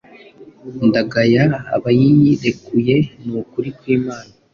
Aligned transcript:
ndagaya 0.87 1.43
abayirekuye 1.75 2.95
nukuri 3.25 3.69
kwimana 3.77 4.31